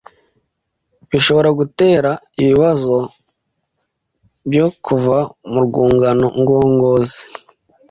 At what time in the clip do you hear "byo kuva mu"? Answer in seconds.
4.49-5.59